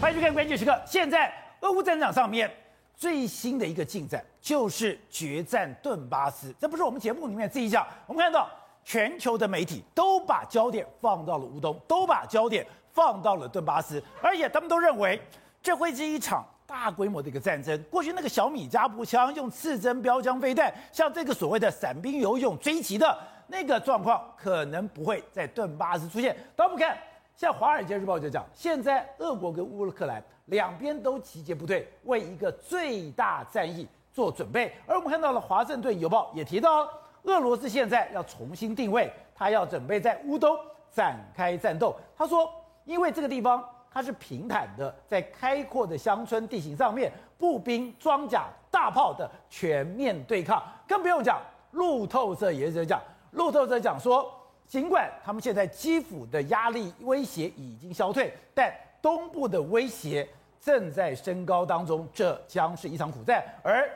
[0.00, 0.74] 欢迎收看关键时刻。
[0.86, 1.30] 现在
[1.60, 2.50] 俄乌战场上面
[2.96, 7.86] 最新的一个进展就是决战顿巴斯，这不是我们节目里面自己讲。
[8.06, 8.48] 我们看到
[8.82, 15.20] 全球的媒体都把焦点放到了乌东，都把焦点放到了顿巴斯，而且他们都认为
[15.62, 17.78] 这会是一场大规模的一个战争。
[17.90, 26.34] 过去那个小米加步枪用刺针标枪飞弹，像这个所谓的伞兵游勇追击的那个状况，可能不会在顿巴斯出现。
[26.56, 26.96] 当我们看。
[27.40, 34.70] 像《华尔街日报》就讲，现在俄国跟乌克兰两边都集结部队，为一个最大战役做准备。
[34.86, 36.86] 而我们看到了《华盛顿邮报》也提到，
[37.22, 40.54] 俄罗斯现在要重新定位，他要准备在乌东
[40.92, 41.96] 展开战斗。
[42.14, 42.46] 他说，
[42.84, 51.40] 因为这个地方它是平坦的，在开阔的乡村地形上面，步兵、装甲、大炮的全面对抗，更不用讲。
[51.70, 53.00] 路透社也是讲，
[53.30, 54.30] 路透社讲说。
[54.70, 60.26] 尽管他们现在基辅的压力威胁已经消退，但东部的威胁
[60.60, 63.42] 正在升高当中，这将是一场苦战。
[63.64, 63.90] 而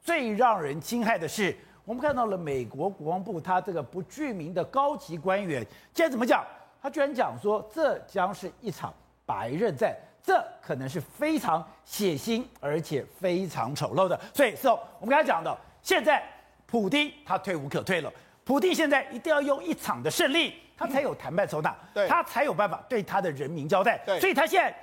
[0.00, 1.52] 最让人惊骇的是，
[1.84, 6.46] 我们看到了美国国防部他这个不具名的高级官员，现在怎么讲？
[6.80, 8.94] 他居然讲说，这将是一场
[9.26, 14.18] 白刃战，这可能是非常血腥而且非常丑陋的。
[14.32, 16.22] 所以，是我们刚才讲的，现在
[16.66, 18.12] 普丁他退无可退了。
[18.44, 21.76] 普丁现在一定要用一场的胜利，他才有谈判筹码，
[22.08, 24.02] 他才有办法对他的人民交代。
[24.18, 24.74] 所以他现在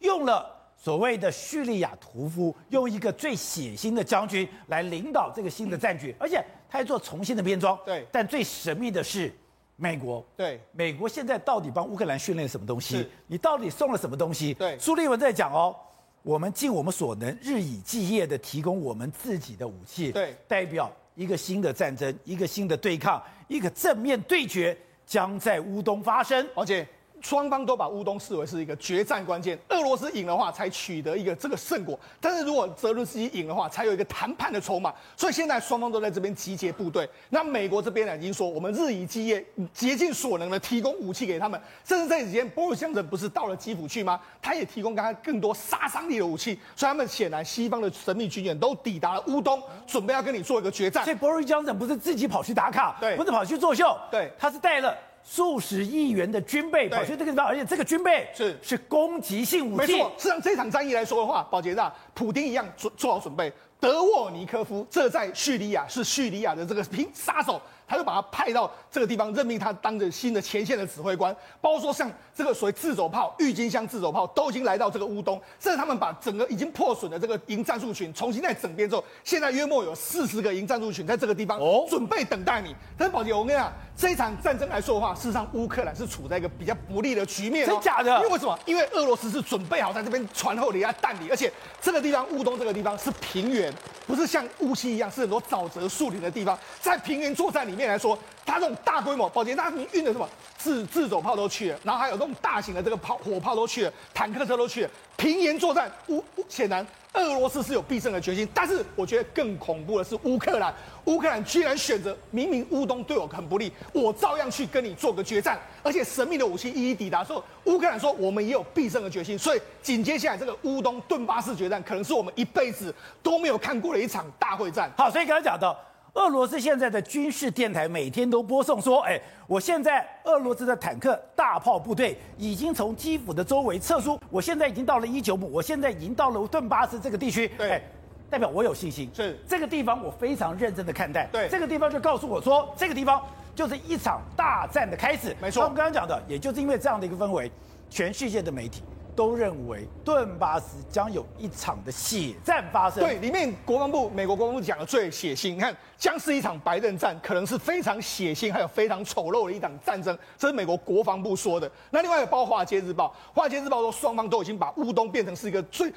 [0.00, 6.36] 用了所谓的叙利亚屠夫，用一个最血腥的将军来领导这个新的战局，而且
[6.70, 7.76] 他还做重新的编装。
[7.84, 9.32] 对，但最神秘的是
[9.74, 10.24] 美国。
[10.36, 13.08] 对，美国现在到底帮乌克兰训练什么东西？
[13.26, 14.54] 你到底送了什么东西？
[14.54, 15.74] 对，苏利文在讲哦，
[16.22, 20.12] 我们尽我们所能，日以继夜的提供我们自己的武器。
[20.12, 20.92] 对，代表。
[21.18, 26.86] 一个新的战争，一个新的对抗，一个正面对决将在乌东发生，而且。
[27.20, 34.92] 双方都把乌东视为是一个决战关键，俄罗斯赢的话才取得一个这个胜果，但是如果泽伦斯基赢的话，才有一个谈判的筹码。
[35.16, 37.08] 所以现在双方都在这边集结部队。
[37.30, 41.60] 那美国这边呢，已经说我们日以继夜，竭尽所能的提供武器给他们。
[41.84, 44.20] 甚至这几天，波瑞强森不是到了基辅去吗？
[44.40, 46.58] 他也提供给他更多杀伤力的武器。
[46.76, 51.04] 所以他们显然西方的神秘军演都抵达了乌东，准备要跟你做一个决战。
[51.04, 54.94] 所以波瑞强森不是自己跑去打卡，对，不是跑去作秀，对，他是带了。
[55.30, 59.92] 数十亿元的军备跑去这个地方，而且这个军备是是攻击性武器。
[59.92, 63.52] 没错，是让这场战役来说的话，保杰大，普丁一样做做好准备。
[63.80, 67.60] 德沃尼科夫，这在叙利亚是叙利亚的这个平杀手。
[67.86, 71.34] 他就把他派到这个地方，任命他当着新的前线的指挥官。
[71.58, 75.40] 包括说像这个所谓自走炮、郁金香自走炮，都已经来到这个乌东。
[75.58, 81.58] 甚至他们把整个已经破损的这个营战术群重新再整编之后，现在约莫有四十个营战术群在这个地方
[81.88, 82.76] 准备等待你。
[82.94, 87.66] 但是保杰，我跟你讲，这一场战争来说的话，事实上乌克兰是处在一个比较不利的局面。
[87.66, 88.16] 真假的？
[88.18, 88.56] 因为为什么？
[88.64, 93.74] 因为俄罗斯是准备好在这边船后的一下弹里，而且这个地方乌东这个地方是平原，
[94.06, 96.56] 不是像乌西一样是很多沼泽树林的地方。
[96.80, 98.16] 在平原作战里面来说，
[98.48, 100.26] 他这种大规模，宝杰，他运的什么
[100.56, 104.90] 自自走炮都去了，然后还有这种大型的这个炮火炮都去了，坦克车都去了。
[105.18, 108.48] 平原作战，乌显然俄罗斯是有必胜的决心。
[108.54, 119.38] 但是我觉得更恐怖的是乌克兰，乌克兰居然选择明明乌东对我很不利，我照样去跟你做个决战，而且神秘的武器一一抵达之后，乌克兰说我们也有必胜的决心。
[119.38, 124.90] 所以紧接下来这个乌东顿巴斯决战，可能是我们一辈子都没有看过的一场大会战。
[124.96, 125.76] 好，所以刚才讲到。
[126.18, 137.46] 俄罗斯现在的军事电台每天都播送说：“哎，我现在俄罗斯的坦克、大炮部队已经从基辅的周围撤出，我现在已经到了伊久姆，我现在已经到了顿巴斯这个地区。
[137.56, 137.82] 对，哎，
[138.28, 139.08] 代表我有信心。
[139.14, 141.28] 是这个地方，我非常认真的看待。
[141.30, 143.22] 对，这个地方就告诉我说，这个地方
[143.54, 145.36] 就是一场大战的开始。
[145.40, 147.48] 没错，我们刚刚讲的，也就是因为这样的一个氛围，
[147.88, 148.82] 全世界的媒体。”
[149.18, 153.02] 都认为顿巴斯将有一场的血战发生。
[153.02, 161.68] 对，里面国防部、美国国防部讲的最血腥，你看将是一场白刃战，可能是非常血腥，还有非常丑陋的一场战争，这是美国国防部说的。
[161.90, 165.92] 那另外一个包括华尔街日报，华尔街日报说双方都已经把乌东变成是一个最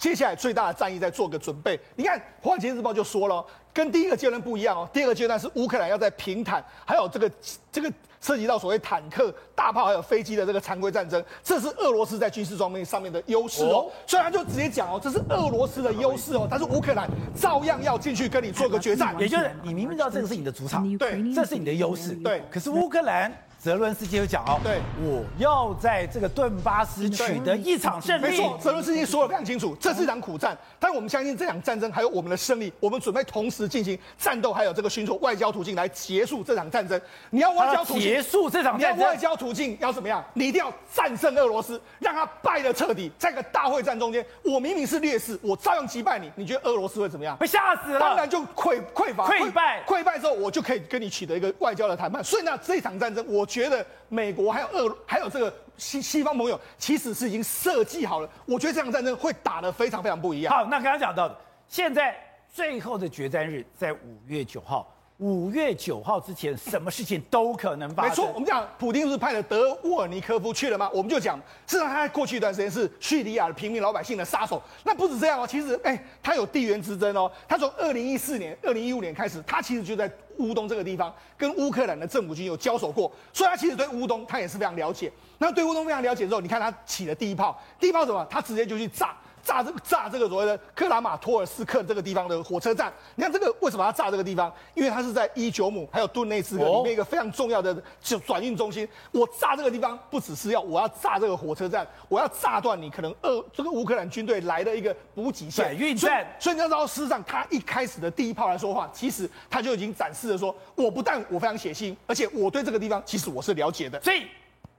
[0.00, 1.78] 接下来最大的战役在做个准备。
[1.94, 7.30] 你看华尔街日报就说了，跟第一个阶段不一样哦，第二个阶段是乌克兰要在平坦，还有这个
[7.70, 7.92] 这个。
[8.20, 13.92] 涉及到所谓坦克、大炮还有飞机的这个常规战争，这是俄罗斯在军事装备上面的优势哦。
[14.06, 16.48] 所以他就直接讲哦，这是俄罗斯的优势哦。
[16.50, 17.06] 但是乌克兰
[17.38, 22.42] 照样要进去跟你做个决战，也就是你明明知道这个是你的主场，对，这是你的优势，对。
[22.50, 23.30] 可是乌克兰
[23.64, 28.22] 泽伦斯基有讲哦，对，我要在这个顿巴斯取得一场胜利。
[28.22, 37.00] 没错，泽伦斯基说的非常清楚，这是一场苦战，但我们相信这场战争还有我们的胜利，我们准备同时进行战斗，还有这个寻求外交途径来结束这场战争。
[37.30, 40.22] 你要外交途径结束这场战争，你要外交途径要怎么样？
[40.34, 43.10] 你一定要战胜俄罗斯，让他败得彻底。
[43.18, 47.34] 在个大会战中间，我明明是劣势，我照样击败你，你觉得俄罗斯会怎么样？
[47.38, 52.22] 被吓死了，当然就匮匮乏、溃败、溃败之后，我就可以跟你取得一个外交的谈判。
[52.22, 58.28] 所以呢，这场战争，我觉得美国还有俄还有这个西西方朋友，其实是已经设计好了。
[58.46, 60.52] 我觉得这场战争会打得非常非常不一样。
[60.52, 61.36] 好，那刚刚讲到的，
[61.68, 62.16] 现在
[62.52, 64.90] 最后的决战日在五月九号。
[65.18, 68.10] 五月九号之前，什么事情都可能发生。
[68.10, 70.90] 没错，我们讲普京不是派了德沃尔尼科夫去了吗？
[70.92, 74.60] 我们就讲，事实上他在过去一段时间是叙利亚的平民老百姓的杀手。
[74.82, 77.30] 那不止这样哦，其实哎，他有地缘之争哦。
[77.46, 85.12] 他从二零一四年、二零一五年开始，他其实就在乌东这个地方跟乌克兰的政府军有交手过，所以他其实对乌东他也是非常了解。
[85.38, 88.26] 那对乌东非常了解之后，你看他起了第一炮，第一炮什么？
[88.30, 89.16] 他直接就去炸。
[89.44, 94.52] 炸这个炸这个所谓的克拉马托尔斯克这个地方的火车站，你看这个为什么要炸这个地方？
[94.74, 98.88] 因为它是在伊久姆还有顿内茨克里面一个非常重要的就转运中心。
[99.12, 105.64] 我炸这个地方不只是要我要炸这个火车站，我要炸断你可能俄这个乌克兰军队来的一个补给线。
[105.64, 106.26] 转运站。
[106.40, 114.00] 所以你要知道，事实上他一开始的第一炮来说话，其实他就已经展示了说，我不但我非常血腥，而且我对这个地方其实我是了解的。
[114.00, 114.26] 所以。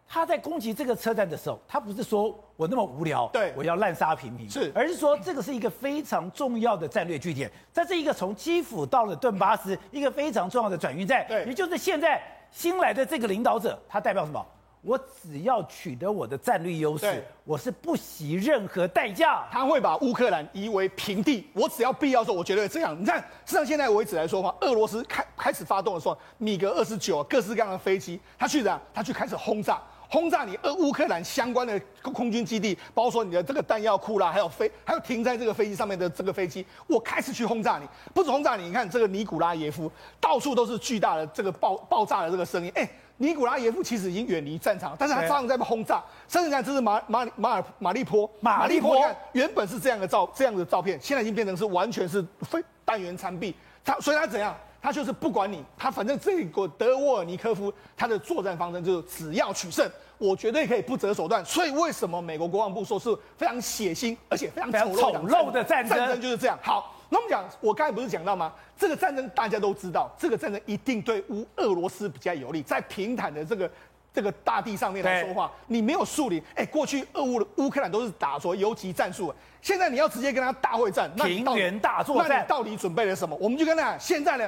[0.07, 12.22] 他在攻击这个车站的时候，他不是说我那么无聊，对，我要滥杀平民，是，而是说这个是一个非常重要的战略据点，在这一个从基辅到了顿巴斯一个非常重要的转运站，对，也就是现在
[12.52, 14.46] 新来的这个领导者，他代表什么？
[14.81, 19.44] 我只要取得我的战略优势，我是不惜任何代价。
[19.51, 22.96] 他会把乌克兰夷为平地，我只要必要的时候，我觉得这样。
[22.96, 28.80] 你看，实际上现在为止来说的话，俄罗斯开开始发动的时候，米格二十九各式各样的飞机，他去怎样？
[28.94, 29.81] 他去开始轰炸。
[30.10, 42.72] 轰炸你俄乌克兰相关的空军基地，包括说你的这个弹药库啦，还有飞，还有停在这个飞机上面的这个飞机，我开始去轰炸你，不止轰炸你，你看这个尼古拉耶夫，到处都是巨大的这个爆爆炸的这个声音。
[42.75, 42.88] 哎，
[43.18, 46.04] 尼古拉耶夫其实已经远离战场，但是他照样在被轰炸。
[46.28, 53.56] 甚至你看，这是马马马尔马利坡，马利坡，你看原本是这样的照这样的照片，现在已经变成是完全是非弹圆残壁。
[53.84, 54.56] 他所以他怎样？
[54.86, 59.84] 他就是不管你，他反正这个德沃尔尼科夫他的作战方针就是只要取胜，
[60.20, 61.44] 我绝对可以不择手段。
[61.44, 65.98] 所以为什么美国国防部说是非常血腥而且非常丑陋的战争？
[65.98, 66.56] 战争就是这样。
[66.62, 68.54] 好，那我们讲，我刚才不是讲到吗？
[68.78, 73.68] 这个战争大家都知道，这个战争一定对乌俄罗斯比较有利，在平坦的这个
[74.14, 79.34] 这个大地上面来说话，你没有树林，哎，过去俄乌的乌克兰都是打说游击战术，
[79.64, 83.36] 现在你要直接跟他大会战，平原大作战，那你到底准备了什么？
[83.42, 84.48] 我们就跟他讲，现在呢？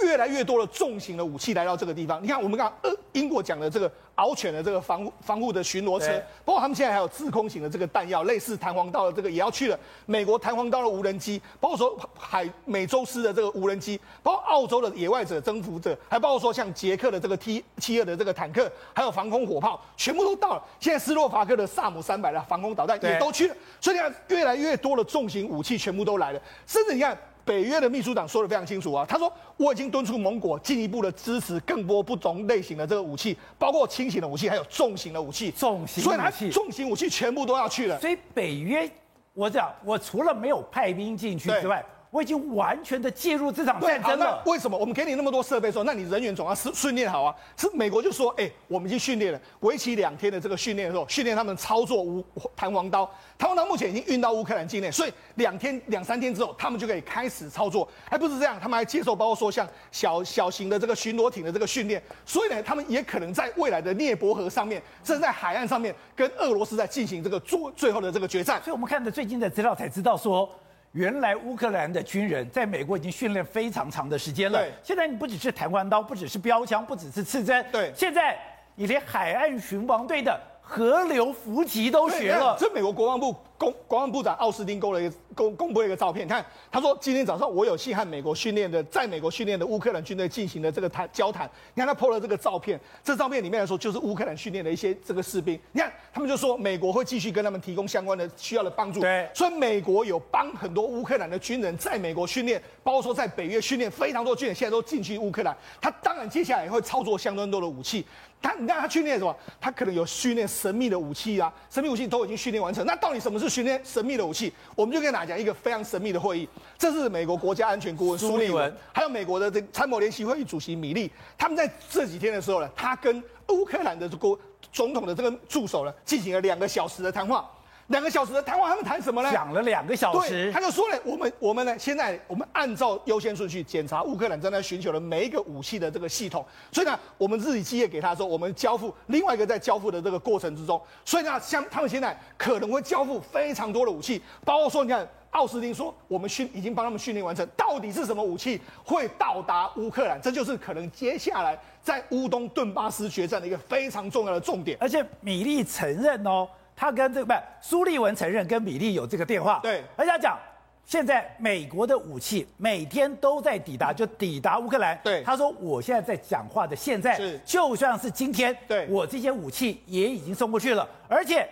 [0.00, 9.78] 越来越多的重型的武器来到这个地方，你看我们刚刚呃英国讲的这个獒犬的这个防防护的巡逻车，包括他们现在还有制空型的这个弹药，类似弹簧刀的这个也要去了。
[10.06, 20.62] 美国弹簧刀的无人机，包括说海美洲狮的这个无人机，包括澳洲的野外者征服者，还包括说像捷克的这个 T 七二的这个坦克，还有防空火炮，全部都到了。
[20.80, 23.54] 现在斯洛伐克的萨姆三百的防空导弹也都去了。
[23.80, 27.16] 所以你看，越来越多的重型武器全部都来了，甚至你看。
[27.44, 35.50] 北约的秘书长说的非常清楚啊，他说我已经敦促盟国进一步的支持更多不同类型的这个武器，包括轻型的武器，还有重型的武器。
[35.50, 38.00] 重型武器，所以他重型武器全部都要去了。
[38.00, 38.90] 所以北约，
[39.34, 41.84] 我讲，我除了没有派兵进去之外。
[42.14, 44.40] 我已经完全的介入这场战争了。
[44.46, 47.34] 为什么我们给你那么多设备说，那你人员总要训训练好啊？
[47.56, 52.24] 是美国就说，哎，我们已经训练了，为期两天的这个训练的时候，训练他们操作无
[52.54, 53.04] 弹簧刀。
[53.36, 57.88] 弹簧刀目前已经运到乌克兰境内，所以两天两三天之后，他们就可以开始操作。
[58.08, 62.00] 还不是这样，他们还接受包括说像小小型的这个巡逻艇的这个训练。
[62.24, 68.62] 所以呢，他们也可能在未来的涅伯河上面，甚至在海岸上面，跟俄罗斯在进行这个做最后的这个决战。
[68.62, 70.48] 所以我们看的最近的资料才知道说。
[70.94, 74.60] 原来乌克兰的军人在美国已经训练非常长的时间了。
[74.60, 77.66] 对，现在你不只是弹簧刀，不只是标枪，不只是刺针。
[77.72, 78.38] 对，现在
[78.76, 82.56] 你连海岸巡防队的河流伏击都学了。
[82.58, 83.36] 这美国国防部。
[83.56, 91.48] 公国防部长奥斯汀公了一个公公布了一个照片，你看他说今天早上我有幸和美国训练的在美国训练的乌克兰军队进行了这个谈交谈。
[91.72, 95.58] 你看他 po 了这个照片，这照片里面来说就是乌克兰训练的一些这个士兵。
[95.70, 99.00] 你看他们就说美国会继续跟他们提供相关的需要的帮助。
[99.00, 105.56] 对，所以美国有帮很多乌克兰的军人在美国训练，包括说在北约训练非常多军人现在都进去乌克兰。
[105.80, 108.04] 他当然接下来也会操作相当多的武器。
[108.44, 109.34] 他你看他训练什么？
[109.58, 112.84] 他可能有训练神秘的武器啊，神秘武器都已经训练完成。
[112.84, 113.48] 那到底什么是？
[113.48, 114.52] 训练神秘的武器。
[114.76, 124.38] 我们就跟大家讲一个非常神秘的会议，这是美国国家安全顾问苏利文，还有美国的这参谋联席会议主席米利，他们在这几天的时候呢，他跟乌克兰的国
[124.70, 127.50] 总统的这个助手呢，进行了两个小时的谈话。
[127.88, 129.30] 两个小时的谈话，他们谈什么呢？
[129.30, 150.18] 讲了两个小时，他就说了，我们我们呢，现在我们按照优先顺序检查乌克兰正在寻求的每一个武器的这个系统，所以呢，我们自己基业给他说，我们交付另外一个在交付的这个过程之中，所以呢，像他们现在可能会交付非常多的武器，包括说，你看奥斯汀说，我们训已经帮他们训练完成，到底是什么武器会到达乌克兰？
[150.22, 156.48] 这就是可能接下来在乌东顿巴斯决战的一个非常重要的重点，而且米利承认哦。
[156.76, 160.38] 他跟这个不是苏利文承认跟米利有这个电话，对，而且他讲
[160.84, 164.98] 现在美国的武器每天都在抵达，就抵达乌克兰。
[165.02, 167.40] 对，他说我现在在讲话的现在，是。
[167.44, 171.48] 就算是今天，对，我这些武器也已经送过去了，而且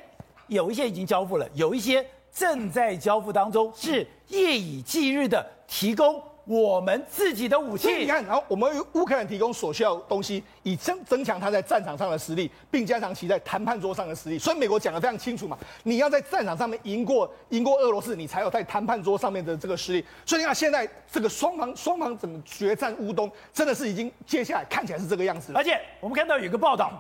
[0.48, 4.06] 有一些已经交付了，有一些正在交付当中，是。
[4.28, 6.22] 夜以继日的提供。
[6.44, 14.36] 我们自己的武器，你看，然后我们为乌克兰提供所需要的东西，以增增强他在战场上的实力，并加强其在谈判桌上的实力。
[14.36, 20.04] 所以美国讲的非常清楚嘛，你要在战场上面赢过赢过俄罗斯，你才有在谈判桌上面的这个实力。
[20.26, 25.52] 所以你看，现在这个双方双方怎么决战乌东，真的是已经接下来看起来是这个样子。
[25.54, 26.90] 而且我们看到有一个报道，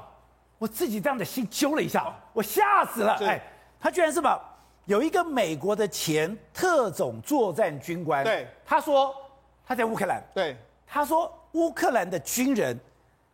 [0.58, 3.14] 我自己这样的心揪了一下，我吓死了。
[3.26, 3.42] 哎，
[3.80, 4.40] 他居然是把
[4.84, 9.12] 有一个美国的前特种作战军官，对，他说。
[9.72, 10.54] 他在乌克兰，对，
[10.86, 12.78] 他说乌克兰的军人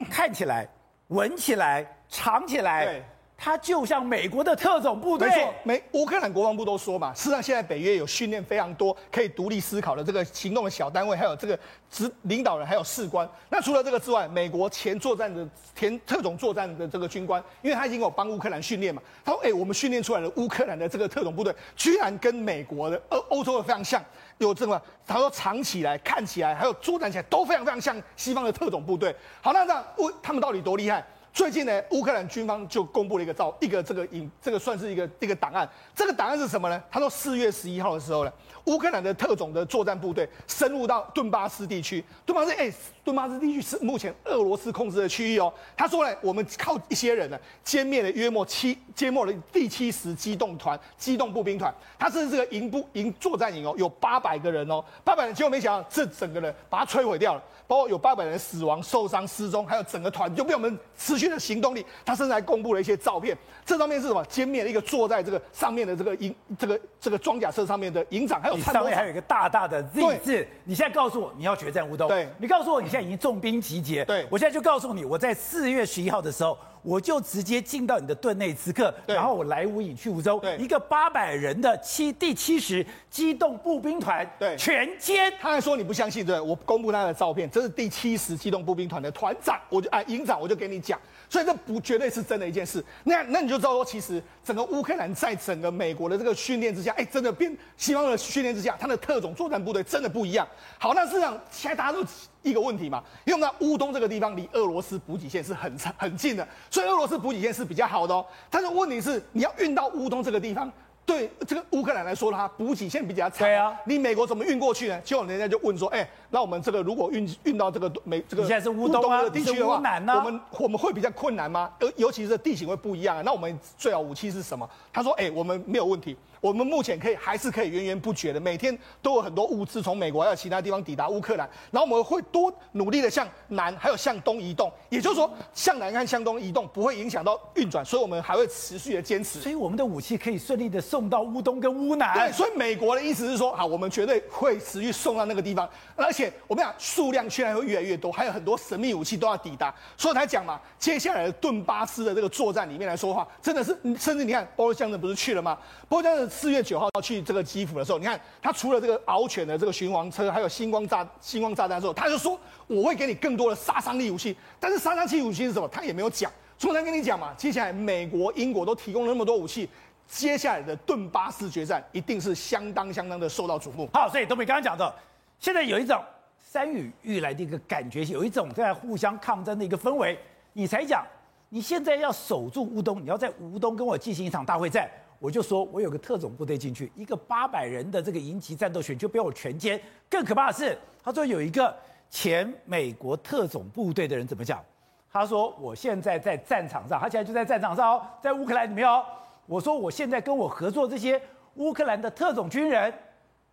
[0.08, 0.68] 看起来、
[1.08, 3.02] 闻起来、尝起来，对，
[3.36, 5.28] 他就像美国的特种部队。
[5.28, 11.58] 没错，美乌克兰国防部都说嘛，事实上现在北约有训练非常多可以独立思考的这个行动的小单位，还有这个
[11.90, 13.28] 指领导人，还有士官。
[13.50, 24.00] 那除了这个之外，美国前作战的前特种作战的这个军官，因为他已经有帮乌克兰训练嘛，他说：“哎，我们训练出来的乌克兰的这个特种部队，居然跟美国的欧欧洲的非常像。”
[24.38, 29.14] 有这么，他说藏起来、看起来，还有作战起来都非常非常像西方的特种部队。
[29.42, 31.04] 好，那这样乌他们到底多厉害？
[31.30, 35.68] 最近呢，乌克兰军方就公布了一个照，一个这个影，这个算是一个一个档案。
[35.94, 36.82] 这个档案是什么呢？
[36.90, 38.32] 他说四月十一号的时候呢，
[38.64, 42.04] 乌克兰的特种的作战部队深入到顿巴斯地区。
[42.26, 42.72] 顿巴斯，哎，
[43.08, 45.50] 顿巴斯地区是目前俄罗斯控制的区域哦。
[45.74, 51.74] 他说呢，我们靠一些人呢，歼灭了约莫七，歼灭了第七十机动团、机动步兵团。
[51.98, 61.84] 他是这个营部营作战营哦，有八百个人哦，八百人，结果没想到这整个人把它摧毁掉了，包括有八百人死亡、受伤、失踪，还有整个团就被我们持续的行动力。
[62.04, 63.34] 他甚至还公布了一些照片，
[63.64, 64.22] 这上面是什么？
[64.26, 68.58] 歼灭了一个坐在这个上面的这个营，这个这个装甲车上面的营长，还有。
[68.58, 70.46] 上面还有一个大大的 Z 字。
[70.64, 85.32] 你现在告诉我你要决战乌东，对，你告诉我你现在已经重兵集结，对，我现在就告诉你，我在四月十一号的时候，我就直接进到你的顿内茨克，然后我来无影去无踪，对，一个八百人的七第七十机动步兵团，对，全歼。
[85.40, 90.98] 他还说你不相信，对，我公布他的照片，这是第七十机动步兵团的团长，我就哎营长，我就给你讲。
[91.30, 100.46] 所以这不绝对是真的一件事，那那你就知道说，其实整个乌克兰在整个美国的这个训练之下，哎，真的变西方的训练之下，它的特种作战部队真的不一样。
[100.78, 102.02] 好，那事实上现在大家都
[102.42, 108.24] 一个问题嘛，因为我们乌东这个地方离俄罗斯补给线是很很近的，所以俄罗斯补给线是比较好的哦。
[108.48, 110.70] 但是问题是，你要运到乌东这个地方。
[111.04, 113.38] 对这个乌克兰来说，它补给线比较长。
[113.38, 115.00] 对啊，你美国怎么运过去呢？
[115.00, 121.70] 结果人家就问说，哎，那我们这个如果运运到这个美这个现在是乌东的地区的话，啊、我们我们会比较困难吗？
[121.80, 123.22] 尤尤其是地形会不一样啊。
[123.24, 124.68] 那我们最好武器是什么？
[124.92, 126.16] 他说，哎，我们没有问题。
[126.40, 142.14] 我们目前可以还是可以源源不绝的，每天都有很多物资从美国还有其他地方抵达乌克兰，然后我们会多努力的向南还有向东移动，也就是说向南和向东移动不会影响到运转，所以我们还会持续的坚持，所以我们的武器可以顺利的送到乌东跟乌南。
[142.14, 155.56] 对，所以美国的意思是说，好，我们绝对会持续送到那个地方，而且我们讲数量居然会越来越多，还有很多神秘武器都要抵达，所以才讲嘛，接下来的顿巴斯的这个作战里面来说的话，真的是，甚至你看波罗江的不是去了吗？
[155.88, 164.36] 波罗江的四月九号要去这个基辅的时候，你看他除了这个獒犬的这个巡防车，还有星光炸星光炸弹之后，他就说我会给你更多的杀伤力武器。
[164.58, 165.68] 但是杀伤力武器是什么？
[165.68, 166.28] 他也没有讲。
[166.58, 169.68] 所以我跟你讲嘛，接下来美国、英国都提供了那么多武器，
[170.08, 173.88] 接下来的顿巴斯决战一定是相当相当的受到瞩目。
[173.92, 174.92] 好，所以东北刚刚讲的，
[175.38, 176.02] 现在有一种
[176.40, 180.18] 山雨欲来的一个感觉，有一种在互相抗争的一个氛围。
[180.52, 181.06] 你才讲，
[181.48, 184.90] 你现在要守住乌东，你要在乌东跟我进行一场大会战。
[185.20, 189.80] 我就说，我有个特种部队进去，一个八百人的这个营级战斗群就被我全歼。
[190.08, 191.74] 更可怕的是，他说有一个
[192.08, 194.64] 前美国特种部队的人怎么讲？
[195.12, 199.04] 他说我现在在战场上，他现在就在战场上哦，在乌克兰里面哦。
[199.46, 201.20] 我说我现在跟我合作这些
[201.54, 202.92] 乌克兰的特种军人，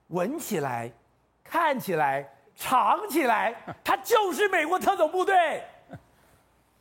[0.09, 0.91] 闻起来、
[1.45, 5.63] 看起来、藏起来， 他就是美国特种部队。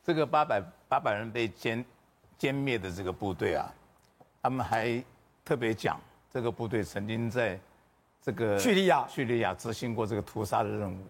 [0.03, 1.85] 这个八百八百人被歼
[2.39, 3.73] 歼灭的这个部队啊，
[4.43, 5.03] 他们还
[5.45, 7.59] 特别讲，这个部队曾经在
[8.21, 9.07] 这个叙利亚。
[9.09, 11.07] 叙利亚执行过这个屠杀的任务，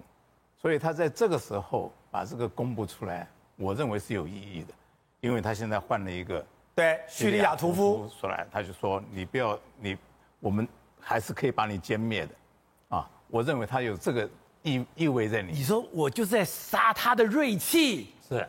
[0.56, 4.75] 所以他在这个时候把这个公布出来，我认为是有意义的，
[5.20, 6.44] 因为他现在换了一个
[6.75, 8.08] 对叙利亚屠夫。
[8.20, 9.96] 出来，他就说你不要你，
[10.38, 10.68] 我们
[11.00, 12.38] 还是可以把你歼灭的，啊，
[13.34, 14.30] 我认为他有这个
[14.62, 15.56] 意意味在里面。
[15.56, 18.48] 你说我就是在杀他的锐气，是。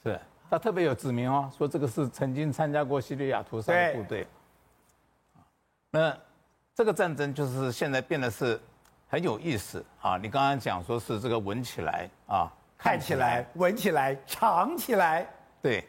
[0.00, 4.24] 是他特别有指明哦，说这个是曾经参加过叙利亚屠杀的部队。
[5.90, 6.16] 那
[6.72, 8.60] 这个战争就是现在变得是
[9.08, 10.16] 很有意思啊！
[10.16, 12.48] 你刚刚讲说是这个闻起来啊，
[12.78, 15.26] 看起来、闻起来、尝起来。
[15.60, 15.84] 对，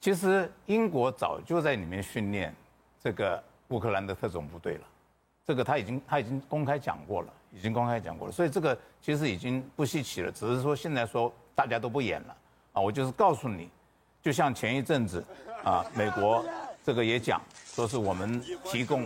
[0.00, 2.52] 其实英国早就在里面训练
[3.00, 4.82] 这个乌克兰的特种部队了，
[5.46, 12.36] 这个他已经他已经公开讲过了，已经公开讲过了，所以这个其实已经不稀奇了，只是说现在说大家都不演了。
[12.72, 13.68] 啊，我就是告诉你，
[14.22, 15.24] 就像前一阵子，
[15.64, 16.44] 啊，美国
[16.84, 19.04] 这个也讲，说是我们提供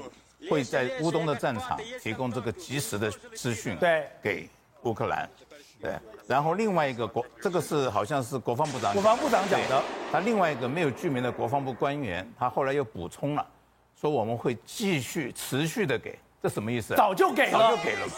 [0.51, 4.49] 会在乌东的战场提供这个及时的资讯，对，给
[4.83, 5.29] 乌克兰，
[5.81, 5.95] 对。
[6.27, 9.83] 然后另外一个国，这个是好像是国防部长，国防部长讲的。
[10.11, 13.47] 他另外一个没有具名的国防部官员，他后来又补充了，
[14.01, 16.95] 说我们会继续持续的给，这什么意思？
[16.95, 18.13] 早就给了，早就给了嘛，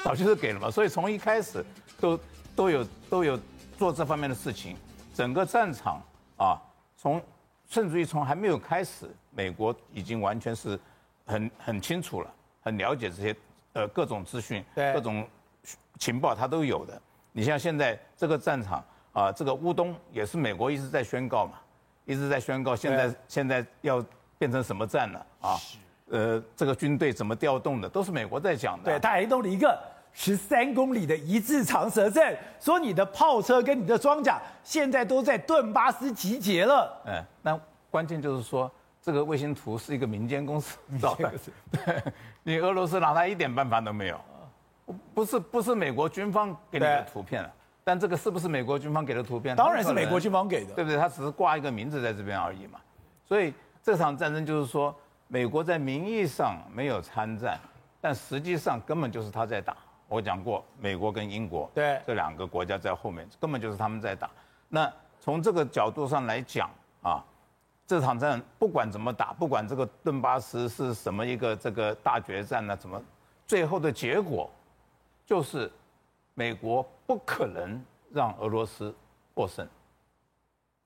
[0.04, 0.70] 早就是给了嘛。
[0.70, 1.64] 所以从一开始
[2.00, 2.18] 都
[2.56, 3.38] 都有都有
[3.78, 4.76] 做这方面的事情。
[5.14, 6.00] 整个战场
[6.38, 6.56] 啊，
[6.96, 7.20] 从
[7.68, 10.78] 甚至于从还没有开始，美国已经完全是
[11.26, 13.36] 很很清楚了，很了解这些
[13.74, 15.26] 呃各种资讯，各种
[15.98, 17.00] 情报它都有的。
[17.32, 21.58] 你像现在这个战场啊，这个乌东也是美国一直在宣告嘛，
[22.06, 24.04] 一直在宣告现在现在要
[24.38, 25.58] 变成什么战了啊？
[26.10, 28.90] 呃，这个军队怎么调动的，都是美国在讲的。
[28.90, 29.78] 对，他还弄了一个。
[30.12, 37.00] 十三公里的一字长蛇阵，说你的炮车跟你的装甲现在都在顿巴斯集结了。
[37.06, 37.60] 嗯，那
[37.92, 38.68] 关键就是说，
[39.00, 41.32] 这个卫星图是一个民间公司造的，
[41.70, 42.02] 对，
[42.42, 44.20] 你俄罗斯拿它一点办法都没有。
[45.14, 47.48] 不是不是美国军方给你的图片，
[47.84, 49.54] 但这个是不是美国军方给的图片？
[49.54, 50.98] 当然是美国军方给的，对不对？
[50.98, 52.80] 他只是挂一个名字在这边而已嘛。
[53.28, 54.92] 所以这场战争就是说，
[55.32, 57.56] 美国在名义上没有参战，
[58.00, 59.76] 但实际上根本就是他在打。
[60.08, 64.28] 我讲过，美国跟英国对这两个国家在后面，根本就是他们在打。
[64.68, 66.68] 那从这个角度上来讲
[67.00, 67.22] 啊，
[67.86, 73.00] 这场战不管怎么打，不管这个顿巴斯是什么一个这个大决战呢，怎么
[73.46, 74.50] 最后的结果
[75.24, 75.70] 就是
[76.34, 77.80] 美国不可能
[78.12, 78.92] 让俄罗斯
[79.32, 79.64] 获胜，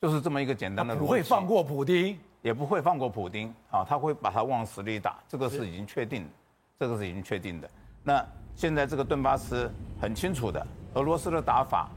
[0.03, 1.03] 就是这么一个简单的逻辑。
[1.03, 6.30] 不会放过普丁，也不会放过普丁啊，他会把他往死里打，这个是已经确定的，
[6.78, 7.68] 这个是已经确定的。
[8.04, 8.24] 那。
[8.57, 9.68] 现在这个顿巴斯
[10.00, 11.90] 很清楚的，俄罗斯的打法，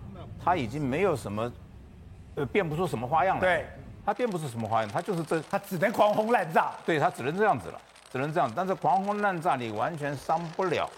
[0.43, 1.51] 他已经没有什么，
[2.33, 3.41] 呃，变不出什么花样了。
[3.41, 3.67] 对，
[4.03, 6.71] 他变不出什么花样，他就是这，他只能狂轰滥炸。
[6.83, 7.79] 对，他只能这样子了，
[8.11, 8.51] 只能这样。
[8.55, 10.89] 但是狂轰滥炸你完全伤不了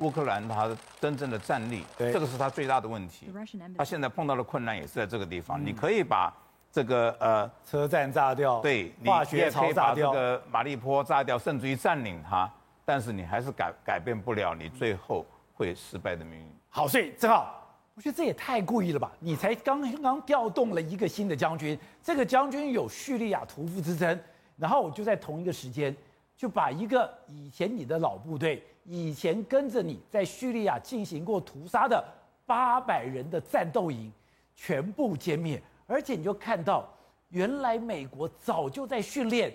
[0.00, 3.32] 乌克兰他真正的战力，这个是他最大的问题。
[3.78, 5.58] 他现在碰到的困难也是在这个地方。
[5.58, 6.30] 嗯、你可以把
[6.78, 12.48] 这个呃车站炸掉，对，化学槽炸掉，这个马利坡炸掉，甚至于占领它。
[12.84, 16.46] 但是你还是改改变不了你最后会失败的命运。
[16.68, 19.10] 好，所以正好，我觉得这也太故意了吧？
[19.18, 24.16] 你才刚刚调动了一个新的将军，这个将军有叙利亚屠夫之称，
[24.56, 25.92] 然后我就在同一个时间
[26.36, 32.04] 就把一个以前你的老部队，以前跟着你在叙利亚进行过屠杀的
[32.46, 34.12] 八百人的战斗营
[34.54, 36.88] 全部歼灭，而且你就看到
[37.30, 39.52] 原来美国早就在训练。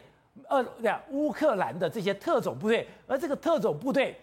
[0.50, 0.66] 呃，
[1.12, 4.20] 乌克兰的这些特种部队，而这个特种部队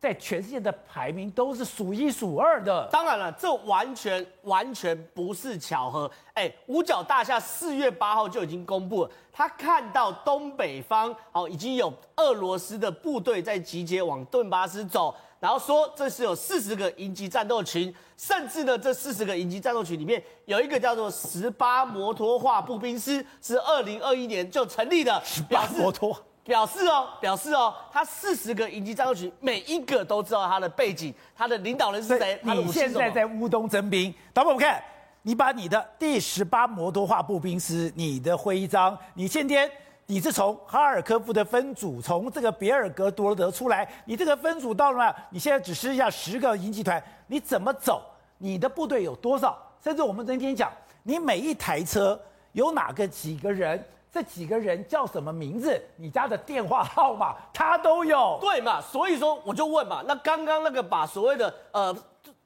[0.00, 2.88] 在全世界的排名都是数一数二的。
[2.90, 6.10] 当然了，这完全完全不是巧合。
[6.32, 15.14] 哎，五角大厦四月八号就已经公布了，他看到东北方哦已经有俄罗斯的部队在集结往顿巴斯走。
[15.42, 25.20] 然后说这是有四十个营级战斗群，甚至呢，这四十个营级战斗群里面有一个叫做十八摩托化步兵师，是二零二一年就成立的。
[25.24, 32.38] 十八摩托表示哦，表示哦，他四十个营级战斗群每一个都知道他的背景，他的领导人是谁。
[32.44, 34.80] 你现在在乌东征兵，导播我们看，
[35.22, 39.68] 你把你的第十八摩托化步兵师，你的徽章，你今天。
[40.12, 48.02] 你是从哈尔科夫的分组，从这个别尔格罗德出来，你这个分组到了，你现在只剩下十个营集团，你怎么走？
[48.36, 49.56] 你的部队有多少？
[49.82, 50.70] 甚至我们今天讲，
[51.02, 52.20] 你每一台车
[52.52, 55.82] 有哪个几个人这几个人叫什么名字？
[55.96, 58.36] 你家的电话号码他都有。
[58.38, 58.82] 对嘛？
[58.82, 61.96] 所以说我就问嘛，那刚刚那个把所谓的呃。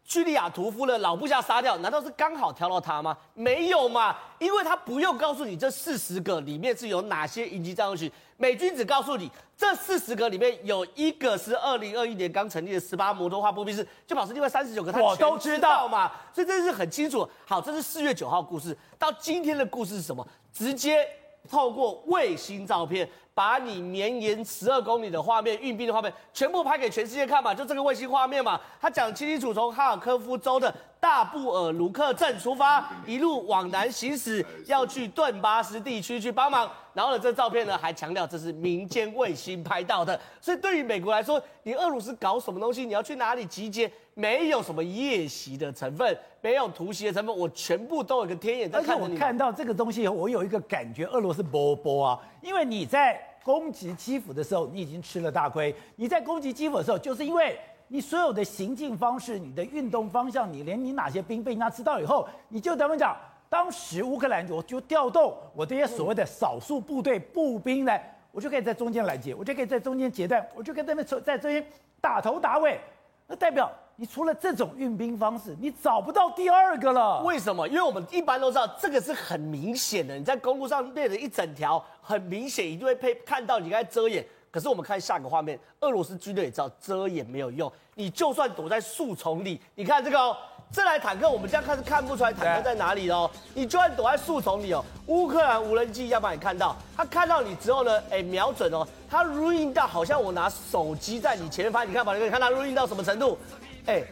[0.07, 3.17] 叙利亚屠夫的老部下杀掉，难道是刚好挑到他吗？
[3.35, 17.29] 没有嘛，因为他不用告诉你这四十个里面是有哪些营级战斗群，美军只告诉你这四十个里面有一个是二零二一年刚成立的十八摩托化步兵师，就表示另外三十九个他我都知道嘛，所以这是很清楚。
[17.45, 20.25] 好，这是四月九号故事，到今天的故事是什么？
[20.53, 21.05] 直接
[21.51, 23.09] 透过卫星照片。
[23.37, 36.67] 把你绵延十二公里的画面、运兵的画面全部拍给全世界看嘛，就这个卫星画面嘛，他讲清清楚楚，从哈尔科夫州的大布尔卢克镇出发，一路往南行驶，要去顿巴斯地区去帮忙。
[36.95, 49.05] 然后呢，这照片呢还强调这是民间卫星拍到的，所以对于美国来说，你俄罗斯搞什么东西，你要去哪里集结，没有什么夜袭的成分，没有突袭的成分，我全部都有个天眼在看着你。
[49.05, 55.75] 而且我看到这个东西以后，我有一个感觉，俄罗斯波波啊，因为你在攻击基辅的时候，你已经吃了大亏。
[55.97, 63.17] 你在攻击基辅的时候，就是因为你所有的行进方式、你的运动方向，你连你哪些兵被人家知道以后，你就等于讲。
[63.49, 71.67] 当时乌克兰我就调动我这些所谓的少数部队步兵来，我就可以在中间拦截，我就可以在中间截断，我就可以在那边在这边
[72.01, 72.81] 打头打尾。
[73.27, 77.23] 那代表你除了这种运兵方式，你找不到第二个了。
[77.23, 77.67] 为什么？
[77.67, 84.25] 因为我们一般都知道这个是很明显的，你在公路上列了一整条，很明显一定会配看到你该遮掩。
[84.51, 90.37] 可是我们看下个画面，俄罗斯军队也知道遮掩没有用，你就算躲在树丛里，你看这个哦。
[90.73, 93.31] 这台坦克，我们这样看是看不出来坦克在哪里哦。
[93.55, 103.39] 你就算躲在树丛里哦，乌克兰无人机要把你看到，他看到你之后呢，哎，瞄准哦，他录音到好像我拿手机在你前面拍，你看把你看他录音到什么程度？
[103.87, 104.03] 哎，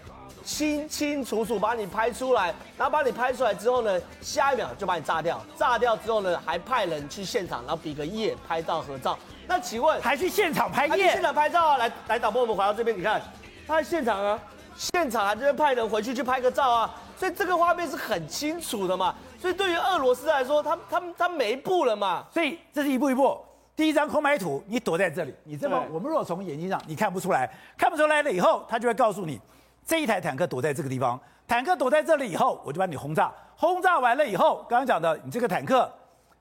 [0.44, 9.18] 清清楚楚把你拍出来，然后把你拍出来之后呢，下一秒就把你炸掉，炸掉之后呢，还派人去现场，然后比个耶，拍照合照。
[9.46, 11.12] 那请问还去现场拍耶？
[11.12, 11.76] 现场拍照啊？
[11.76, 13.20] 来来，导播，我们回到这边，你看
[13.66, 14.38] 他在现场啊。
[14.76, 19.14] 现场还这边派人回去去拍个照啊，所以这个画面是很清楚的嘛。
[19.40, 22.24] 所以对于俄罗斯来说，他他他没步了嘛。
[22.32, 23.38] 所以这是一步一步。
[23.76, 29.40] 第一张空白图，你躲在这里，你这么我们若从眼睛上你看不出来，看不出来了以后，他就会告诉你，
[29.86, 35.90] 这一台坦克躲在这个地方，坦克躲在这里以后，我就把你轰炸，轰炸完了以后，刚刚讲的，你这个坦克，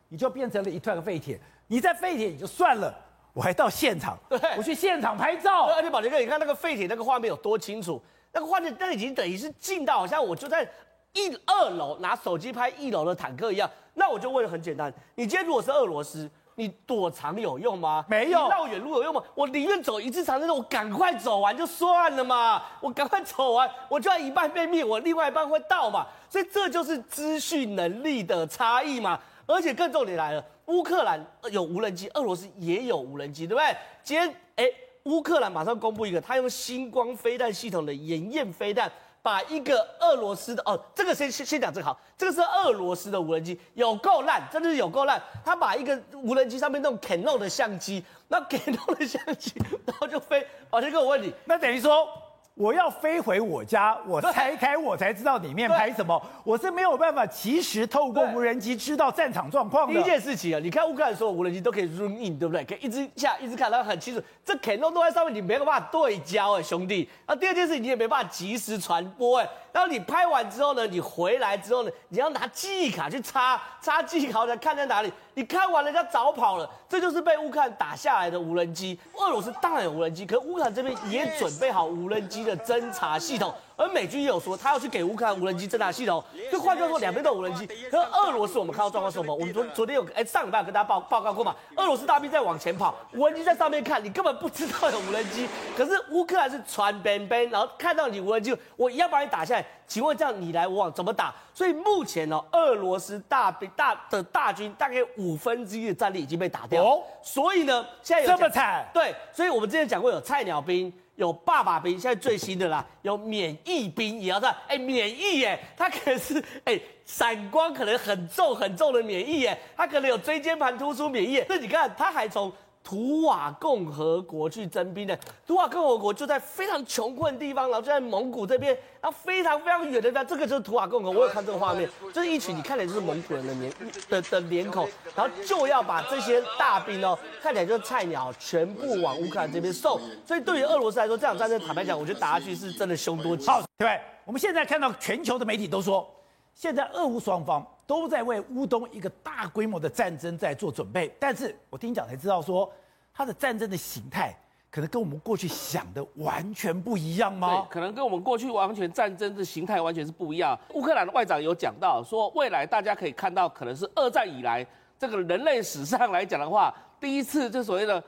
[0.07, 2.93] 你就变成了一团废铁，你在废铁也就算了，
[3.33, 5.65] 我还到现场，对，我去现场拍照。
[5.75, 8.01] 而且宝杰哥，你看那个废铁那个画面有多清楚。
[8.35, 10.67] 那个画面，那已经等于是近到好像我就在
[11.11, 13.69] 一二楼拿手机拍一楼的坦克一样。
[13.93, 18.05] 那我就问得很简单，你今天如果是俄罗斯，你躲藏有用吗？
[18.07, 18.49] 没有。
[18.49, 19.21] 绕远路有用吗？
[19.35, 22.61] 我宁愿走一次长征路，我赶快走完就算了嘛。
[22.79, 26.07] 我赶快走完，我就要一半被灭，我另外一半会到嘛。
[26.29, 29.19] 所以这就是资讯能力的差异嘛。
[29.45, 33.75] 而且更重点来了，乌克兰有无人机，俄罗斯也有无人机，对不对？
[34.03, 34.65] 今天哎。
[35.03, 38.89] 乌克兰马上公布一个，他用星光飞弹系统的盐焰飞弹，
[39.23, 45.19] 把一个俄罗斯的哦，这个先先先讲这个好，这个是俄罗斯的无人机，有够烂，真的是有够烂。
[45.43, 49.53] 他把一个无人机上面那种 Canon 的相机，那 Canon 的相机，
[49.85, 50.45] 然后就飞。
[50.69, 52.07] 宝杰哥，我问你，那等于说。
[52.55, 56.21] 我要飞回我家，我拆开我才知道里面拍什么。
[56.43, 59.93] 我是没有办法及时透过无人机知道战场状况的。
[59.93, 62.63] 第一件事情啊，你看乌克兰所有无人机都可以 zoom in，对不对？
[62.63, 64.21] 可以一直下，一直看，然后很清楚。
[64.45, 67.09] 这 Canon 都在上面，你没有办法对焦哎，兄弟。
[67.25, 69.49] 那第二件事情，你也没办法及时传播哎。
[69.71, 75.11] 然后你拍完之后呢，你回来之后呢，你要拿记忆卡去插插记忆卡，才看在哪里。
[75.35, 78.99] 你看完人家早跑了，这就是被乌克兰打下来的无人机。
[79.17, 83.53] 俄罗斯当然有无人机，可乌克兰这边也准备好无人机的侦察系统。
[83.75, 86.23] 而美军也有说，他要去给乌克兰无人机侦察系统。
[86.51, 87.65] 就换句话说，两边都有无人机。
[87.65, 89.33] 可是俄罗斯，我们看到状况是什么？
[89.33, 91.55] 我们昨昨天有哎上礼拜有跟大家报报告过嘛？
[91.75, 95.47] 俄罗斯大兵在往前跑，无人机在上面看，你根本不知道有无人机。
[95.75, 99.65] 可是乌克兰是传边边，然后看到你无人机，我一样把你打下来。
[99.85, 101.33] 请问这样你来我往怎么打？
[101.53, 106.83] 所以目前呢，俄罗斯大兵大的大军大概五分之一的战力已经被打掉。
[106.83, 108.85] 哦，所以呢，现在有这么惨？
[108.93, 110.91] 对，所以我们之前讲过有菜鸟兵。
[111.15, 122.51] 有爸爸兵，现在最新的啦，有免疫兵也要在，哎，免疫耶，他可是哎，闪光可能很重很重的免疫耶，他可能有椎间盘突出免疫，那你看他还从。
[122.83, 125.17] 图瓦共和国去征兵的，
[125.47, 131.21] 图瓦共和国就在非常穷困的地方，然后就在蒙古这边，然后非常非常远的地方，这个就是图瓦共和国。
[131.21, 133.73] 我有看这个画面，就是一群你看起来就是蒙古人的脸
[134.09, 139.99] 的的脸孔，然后就要把这些大兵哦，看起来就是菜鸟，全部往乌克兰这边送。
[140.25, 143.53] 所以对于俄罗斯来说，这场战争坦白讲，我觉得打下去是真的凶多吉少。
[143.53, 146.05] 好，对，我们现在看到全球的媒体都说，
[146.53, 151.13] 现在俄乌双方都在为乌东一个大规模的战争在做准备。
[151.19, 152.71] 但是我听讲才知道说，
[153.13, 154.35] 它的战争的形态
[154.71, 157.47] 可能跟我们过去想的完全不一样吗？
[157.49, 160.57] 对，可能跟我们过去完全战争的形态完全是不一样。
[160.73, 164.65] 乌克兰的外长有讲到说，未来大家可以看到，可能是二战以来
[164.97, 168.03] 这个人类史上来讲的话，第一次就所谓的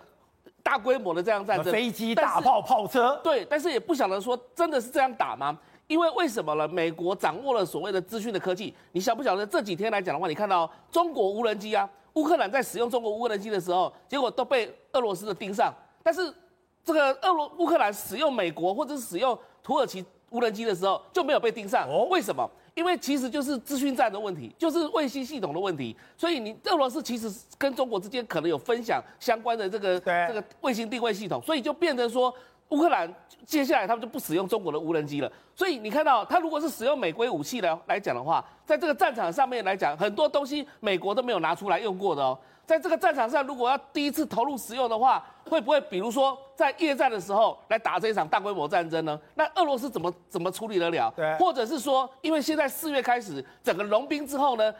[0.64, 3.16] 大规模的这样战争，飞机、大炮、炮车。
[3.24, 5.56] 对，但是也不晓得说真的是这样打吗？
[5.88, 6.68] 因为为什么呢？
[6.68, 15.72] 美国掌握了所谓的资讯的科技，你晓不晓得这几天来讲的话，你看到中国无人机啊，乌克兰在使用中国无人机的时候，结果都被俄罗斯的盯上。
[16.02, 16.34] 但是
[16.84, 21.88] 这个俄罗乌克兰使用美国或者是使用土耳其无人机的时候就没有被盯上。
[22.10, 22.50] 为什么？
[22.74, 25.96] 因为其实就是资讯站的问题，就是卫星系统的问题。
[26.18, 32.34] 所以你俄罗斯其实跟中国之间可能有分享相关的这个这个卫星定位系统，所以就变成说。
[32.70, 33.12] 乌克兰
[33.46, 42.38] 接下来他们就不使用中国的无人机了，所以你看到他如果是使用美规武器来来讲的话，在这个战场上面来讲，很多东西美国都没有拿出来用过的哦。
[42.66, 49.20] 在这个战场上，如果要第一次投入使用的话，会不会比如说在夜战的时候来打这一场大规模战争呢？
[49.36, 51.14] 那俄罗斯怎么怎么处理得了？
[51.16, 54.74] 对，或者是说，因为现在四月开始整个融冰之后呢？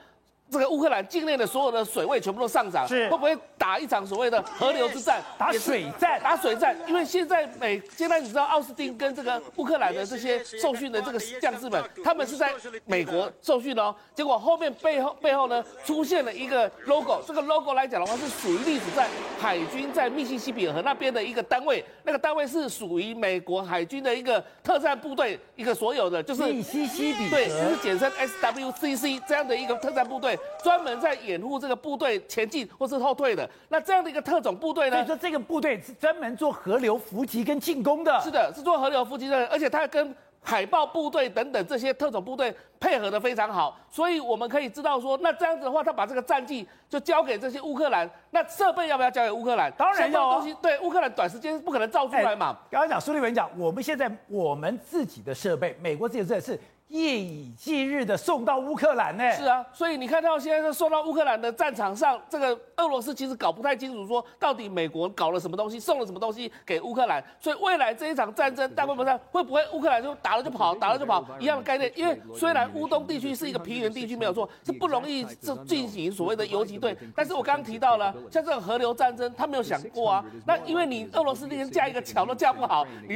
[0.52, 5.22] 这个乌克兰境内的所有的水位全部都上涨，是会不会打一场所谓的河流之战？
[5.38, 6.22] 打水战？
[6.22, 6.78] 打水战？
[6.88, 12.54] 因为现在美，现在你知道奥斯汀跟这个乌克兰的这些受训的这个将士们，他们是在
[12.86, 13.94] 美国受训哦。
[14.14, 19.08] 结果后面背后背后呢出现了一个 logo，这个 logo 来讲的话是属于隶属在
[19.42, 30.35] 海军在密西西比河那边的一个单位，那个单位是属于美国海军的一个特战部队，一个所有的就是密西西比对，就是简称 SWCC 这样的一个特战部队。
[30.64, 34.98] 专门在掩护这个部队前进或是后退的，那这样的一个特种部队呢？
[34.98, 38.20] 所以说这个部队是专门做河流伏击跟进攻的。
[38.22, 43.76] 是的，是做河流伏击的，而且它跟海豹部队等等这些特种部队配合的非常好。
[43.90, 49.72] 所以我们可以知道说，那这样子的话，他把这个战绩就交给这些乌克兰，那设备要不要交给乌克兰？
[49.76, 52.56] 当然要西对乌克兰短时间不可能造出来嘛。
[52.70, 56.60] 刚刚讲苏立文讲，我们现在我们自己的设备，美国自己的设备是。
[56.90, 59.32] 夜以继日的送到乌克兰呢？
[59.32, 67.24] 是啊，所以你看到现在送到乌克兰的战场上，这个俄罗斯其实搞不太清楚，说到底美国搞了什么东西，送了什么东西给乌克兰。
[67.40, 71.92] 所以未来这一场战争大规模战会不会乌克兰就打了就跑，打了就跑一样的概念？
[71.96, 76.96] 因为虽然乌东地区是一个平原地区没有错，是不容易这进行所谓的游击队。
[77.16, 80.24] 但是我刚刚提到了，像这种河流战争，他没有想过啊。
[80.46, 83.16] 那因为你俄罗斯连架一个桥都架不好，你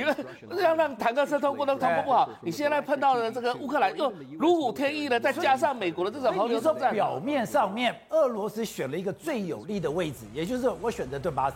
[0.61, 3.58] 要让坦克车通过都通过不好，你现在碰到的这个。
[3.59, 11.55] 乌克兰又如虎添翼的，再加上美国的这种河流作战，表面上面俄罗斯选了一个最有利的位置，也就是我选择顿巴斯。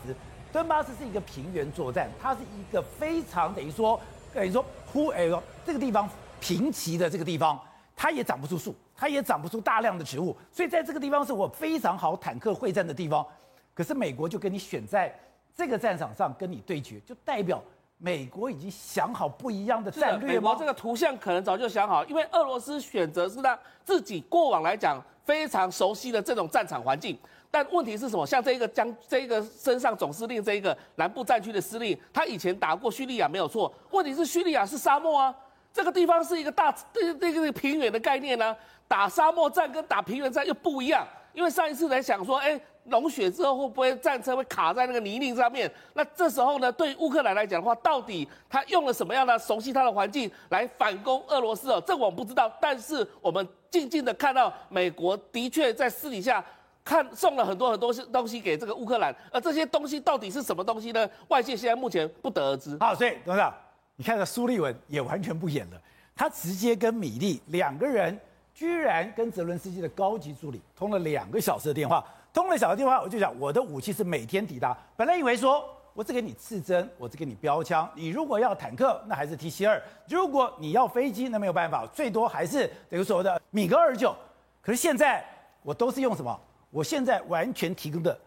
[0.52, 4.00] 顿巴斯是一个平原作战，它是一个非常等于说
[4.34, 6.08] 等于说忽哎呦这个地方
[6.40, 7.60] 平齐的这个地方，
[7.96, 13.26] 它也长不出树，它也长不出大量的植物，所以在这个地方是我非常好坦克会战的地方。
[13.74, 15.14] 可是美国就跟你选在
[15.56, 17.64] 这个战场上跟你对决，就代表。
[17.98, 20.34] 美国已经想好不一样的战略吗？
[20.34, 27.18] 美国这个图像可能早就想好，因为俄罗斯选择是让自己过往来讲非常熟悉的这种战场环境。
[27.50, 28.26] 但问题是什么？
[28.26, 33.74] 像这一个将这一个身上总司令这一个南部战区的司令，他以前打过叙利亚没有错。
[33.92, 35.34] 问题是叙利亚是沙漠啊，
[35.72, 41.08] 这个地方是一个大这这个平原的概念呢、啊，打沙漠战跟打平原战又不一样。
[41.32, 42.60] 因为上一次来想说，哎。
[42.86, 45.72] 融雪之后会不会战车会卡在那个泥泞上面？
[45.94, 51.82] 那这时候呢，对乌克兰来讲的话，到底他用了什么样的熟悉他的环境来反攻俄罗斯哦？
[51.86, 52.52] 这我们不知道。
[52.60, 56.44] 但是我们静静的看到，美国的确在私底下
[56.84, 61.10] 看送了很多很多东西给这个乌克兰，而这些东西到底是什么东西呢？
[61.30, 62.78] 外界现在目前不得而知。
[62.80, 63.54] 好，所以董事长，
[63.96, 65.82] 你看到苏立文也完全不演了，
[66.14, 68.20] 他直接跟米利两个人，
[68.54, 72.04] 居然跟泽伦斯基的高级助理通了两个小时的电话。
[72.34, 74.76] 通了小的电话，我就讲我的武器是每天抵达。
[74.98, 77.88] 本来以为说我只给你刺针，我只给你标枪。
[77.94, 84.16] 你如果要坦克，那还是 T 七二；如果你要飞机，那没有办法，最多还是等于所谓的米格二九。
[84.64, 85.24] 可是现在
[85.62, 86.40] 我都是用什么？
[86.72, 88.20] 我现在完全提供的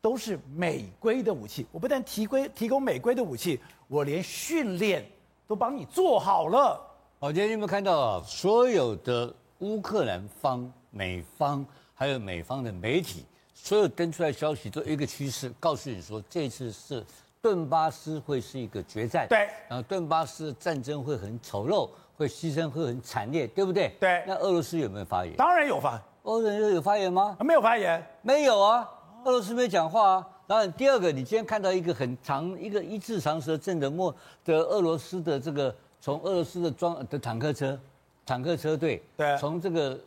[0.00, 1.64] 都是美规的武器。
[1.70, 5.08] 我不但提规提供美规的武器，我连训练
[5.46, 6.80] 都帮你做好了。
[7.20, 8.22] 好，今天有没有看到啊？
[8.26, 11.64] 所有的乌克兰方、美方
[11.94, 13.24] 还有美方的媒体。
[13.54, 17.02] 所有登出来消息都一个趋势，告诉你说这次是
[17.40, 23.94] 顿巴斯会是一个决战，对，然后顿巴斯战争会很丑陋，会牺牲会很惨烈，对不对？
[24.00, 24.24] 对。
[24.26, 25.34] 那俄罗斯有没有发言？
[25.36, 25.94] 当然有发。
[26.24, 27.36] 俄罗斯有发言吗？
[27.40, 28.88] 没有发言，没有啊。
[29.24, 30.28] 俄罗斯没讲话啊。
[30.46, 34.14] 当然，第二个，你今天看到一个很长、一个一字长蛇阵的莫
[34.44, 37.78] 的俄罗斯的这个从俄罗斯的装的坦克车、
[38.26, 39.98] 坦克车队，对，从这个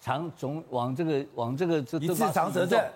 [0.00, 2.90] 长总往这个往这个这一次长蛇阵，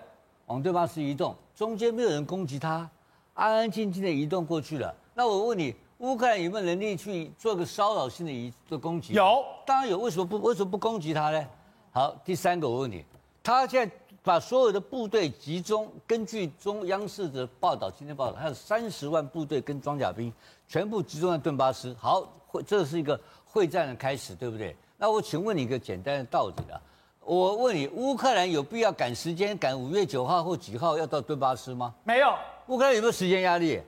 [0.47, 2.89] 往顿巴斯移动，中间没有人攻击他，
[3.33, 4.95] 安安静静的移动过去了。
[5.13, 9.13] 那我问你，乌克兰有没有能力去做个骚扰性的移做攻击？
[9.13, 9.97] 有，当然有。
[9.97, 11.45] 为什么不为什么不攻击他呢？
[11.91, 13.03] 好，第三个我问你，
[13.43, 20.31] 他现在把所有的部队集中，根据中央视的报道，今天报道还有三十万部队跟装甲兵
[20.67, 21.95] 全部集中在顿巴斯。
[21.99, 24.75] 好，会这是一个会战的开始，对不对？
[25.01, 26.75] 那我请问你一个简单的道理啊，
[27.21, 31.95] 我问你，乌克兰有必要赶时间赶五月九号或几号要到顿巴斯吗？
[32.03, 32.35] 没有。
[32.67, 33.81] 乌克兰有没有时间压力？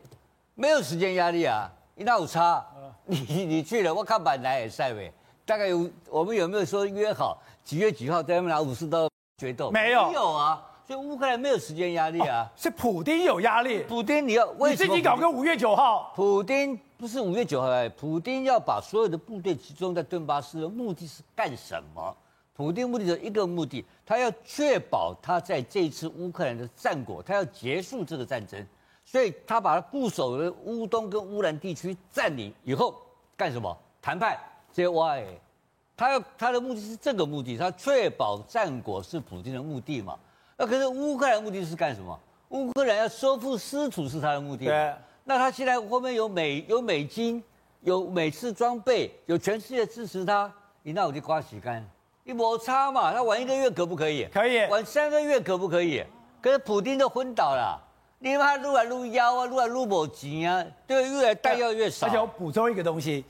[0.55, 2.65] 没有时间压力啊，那有差。
[3.03, 5.11] 你你去了，我看板来也赛呗。
[5.45, 9.69] 大概有我们有没有说约好几月几号在那边拿武士刀决斗？
[9.69, 10.65] 没有，没有啊。
[10.91, 13.81] 所以乌克兰没有时间压力啊，哦、是普丁有压力。
[13.83, 14.87] 普丁你要为什么？
[14.87, 16.11] 你自己搞个五月九号。
[16.13, 22.13] 普丁不是五月九号哎，普丁要把所有的部队集中在顿巴斯的目的是干什么？
[22.53, 28.61] 普丁目的只有一个目的，他要确保他在这次乌克兰的战果，他要结束这个战争，
[29.05, 32.93] 所以他把他固守的乌东跟乌兰地区占领以后
[33.37, 33.77] 干什么？
[34.01, 34.37] 谈判。
[34.73, 35.23] 这些 why？
[35.95, 40.19] 他要他的目的是这个目的，他确保战果是普丁的目的嘛？
[40.57, 42.19] 那可是乌克兰目的是干什么？
[42.49, 44.65] 乌克兰要收复失土是他的目的。
[44.65, 44.93] 对。
[45.23, 47.43] 那他现在后面有美有美金，
[47.81, 50.51] 有美式装备，有全世界支持他，
[50.83, 51.87] 你那我就刮洗干，
[52.23, 53.13] 你摩擦嘛？
[53.13, 54.27] 他玩一个月可不可以？
[54.33, 54.65] 可以。
[54.67, 56.03] 玩三个月可不可以？
[56.41, 57.79] 可是普丁都昏倒了，
[58.17, 62.07] 你妈撸来撸腰啊，撸来撸某钱啊，对，越来弹药越少。
[62.07, 63.23] 而且我补充一个东西，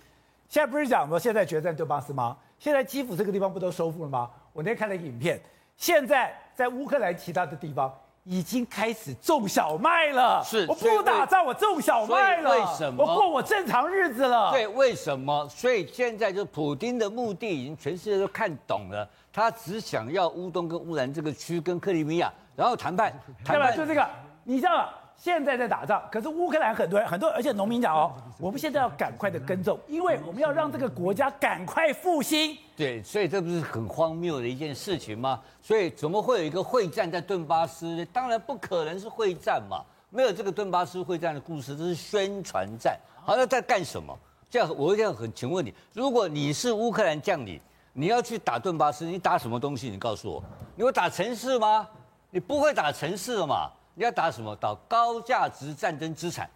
[0.48, 2.38] 现在不是讲说现在决战顿巴斯吗？
[2.58, 4.32] 现在基辅这个地方不都收复了吗？
[4.54, 5.42] 我那天看了一个影片，
[5.82, 7.92] 现在在乌克兰其他的地方
[8.24, 10.40] 已经开始种小麦了。
[10.44, 12.52] 是，我不打仗，我种小麦了。
[12.52, 13.04] 为什么？
[13.04, 14.52] 我过我正常日子了。
[14.52, 15.50] 对，为什么？
[15.50, 23.12] 所以现在就普丁的目的已经全世界都看懂了，他只想要乌东跟乌兰这个区跟克里米亚，然后谈判。
[23.44, 24.08] 谈判就这个，
[24.44, 24.88] 你知道。
[25.22, 32.58] 现在在打仗，可是乌克兰很多人很多，而且农民讲哦， 我们现在要赶快的耕种，因为我们要让这个国家赶快复兴。
[32.76, 35.40] 对，所以这不是很荒谬的一件事情吗？
[35.62, 38.04] 所以怎么会有一个会战在顿巴斯呢？
[38.12, 43.00] 当然不可能是会战嘛，没有这个顿巴斯会战的故事，这是宣传战。
[43.24, 44.18] 好，那在干什么？
[44.50, 47.62] 这样我这样很，请问你，如果你是乌克兰将领，
[47.94, 49.88] 你要去打顿巴斯，你打什么东西？
[49.88, 50.44] 你告诉我，
[50.76, 51.88] 你会打城市吗？
[52.32, 53.70] 你不会打城市的嘛？
[54.02, 54.56] 你要打什么？
[54.56, 56.50] 打高价值战争资产。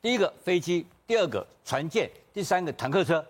[0.00, 3.22] 第一个飞机，第二个船舰，第三个坦克车，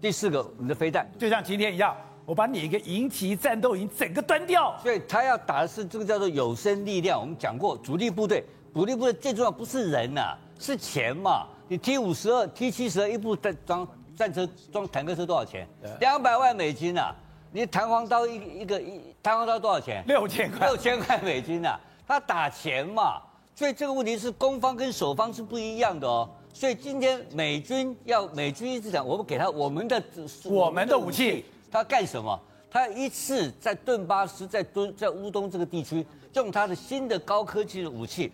[0.00, 1.08] 第四个我们的飞弹。
[1.16, 4.76] 就像今天一样，我把你一个营级战斗营整个端掉。
[4.82, 7.20] 所以他要打的是这个叫做有生力量。
[7.20, 11.46] 我们讲过，主力部队，主力部队最重要不是人呐、啊，是钱嘛。
[11.68, 15.68] 你 T 五十二、T 七十二一部战装战车装坦克车多少钱？
[16.00, 17.14] 两百万美金呐、啊。
[17.52, 20.02] 你弹簧刀一一个一弹簧刀多少钱？
[20.08, 20.66] 六千块。
[20.66, 21.80] 六千块美金呐、啊。
[22.08, 23.20] 他打钱嘛，
[23.54, 26.26] 所以这个问题是攻方跟守方是不一样的哦。
[26.54, 30.02] 所以今天美军要美军一直讲，我们给他我们的
[30.44, 32.40] 我们的武器，他干什么？
[32.70, 38.32] 他一次在顿巴斯、在敦、在乌东这个地区，用他的新的高科技的武器，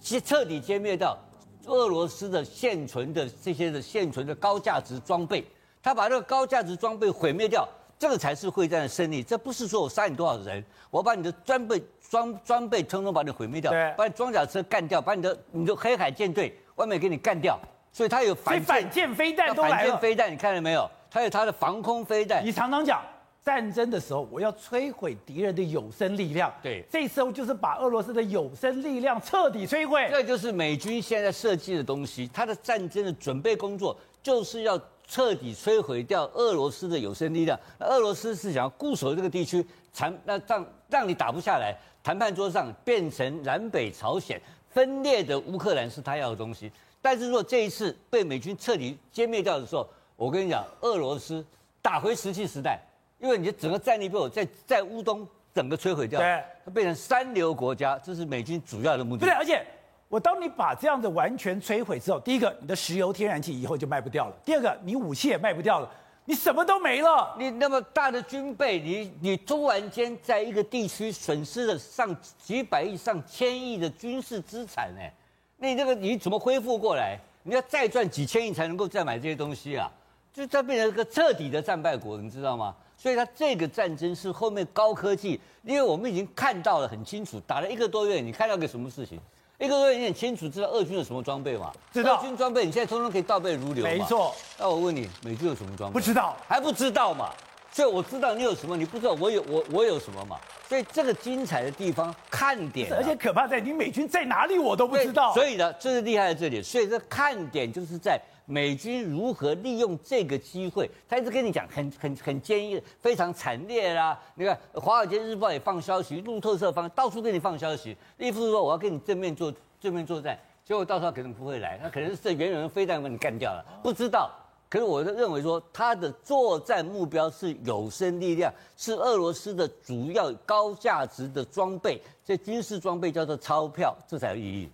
[0.00, 1.18] 彻彻底歼灭掉
[1.66, 5.44] 俄罗斯的现存的这些的现存的高价值装备。
[5.82, 9.22] 他把这个高价值装备毁灭掉，这个才是会战的胜利。
[9.22, 11.82] 这不是说我杀你多少人，我把你的装备。
[12.08, 17.58] 装装备通通把你毁灭掉，把你装甲车干掉，把你的你的黑海舰队外面给你干掉，
[17.90, 19.76] 所以它有反反舰飞弹都来了。
[19.76, 20.88] 反舰飞弹你看到没有？
[21.10, 22.46] 它有它的防空飞弹。
[22.46, 23.02] 你常常讲
[23.44, 26.54] 战争的时候，我要摧毁敌人的有生力量。
[26.62, 30.06] 对，这时候就是把俄罗斯的有生力量彻底摧毁。
[30.08, 37.58] 这就是美军现在设计的东西，它的战争的准备工作就是要彻底摧毁掉俄罗斯的有生力量。
[37.78, 41.76] 那俄罗斯是想要固守这个地区，残那让让你打不下来。
[42.02, 44.40] 谈判桌上变成南北朝鲜
[44.70, 46.70] 分裂的乌克兰是他要的东西，
[47.02, 51.44] 但是如果这一次被美军彻底歼灭掉的时候，我跟你讲，俄罗斯
[51.82, 52.80] 打回石器时代，
[53.18, 59.26] 因为你的整个战力被我在在乌东整个摧毁掉，对，它变成三流国家，这是美军主要的目的。
[59.26, 59.66] 对，而且
[60.08, 65.90] 我当你把这样子完全摧毁之后，第一个，你的石油天然气以后就卖不掉了；第二个，你武器也卖不掉了。
[66.28, 75.12] 你什么都没了，你那么大的军备，你你突然间在一个地区损失了上几百亿、上千亿的军事资产，哎，
[75.58, 77.18] 你这个你怎么恢复过来？
[77.44, 79.88] 你要再赚几千亿才能够再买这些东西啊？
[80.32, 82.74] 就它变成一个彻底的战败国，你知道吗？
[82.96, 89.20] 所以它这个战争是后面高科技，因为我们已经看到了很清楚，打了一个多月，你看到个什么事情？
[89.58, 91.72] 一个多月你很清楚知道俄军有什么装备吗？
[91.90, 92.18] 知道。
[92.18, 93.82] 俄军装备你现在通通可以倒背如流。
[93.82, 94.34] 没错。
[94.58, 95.94] 那我问你，美军有什么装备？
[95.94, 97.30] 不知道，还不知道嘛？
[97.72, 100.38] 所以我知道你有什么，你不知道我有我我有什么嘛。
[100.68, 105.32] 所以这个精彩的地方看点、啊，而且可怕在你美军在哪里我都不知道。
[105.32, 106.62] 所以呢，这是厉害在这里。
[106.62, 110.90] 所以这看点就是在美军如何利用这个机会。
[111.08, 114.18] 他一直跟你讲很很很坚硬，非常惨烈啦。
[114.34, 117.96] 你看《华尔街日报》也放消息，路透社放，到处给你放消息。
[118.16, 124.30] 意思是说我要跟你正面作正面作战，结果到时候可能不会来，他可能是这远远的飞弹把你干掉了，不知道。
[124.68, 134.68] 可是我认为说，他的作战目标是有生力量，是俄罗斯的主要高价值的装备，这军事装备叫做钞票，这才有意义。